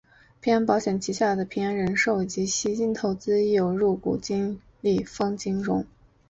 [0.39, 5.85] 平安保险旗下的平安人寿及西京投资亦有入股金利丰金融。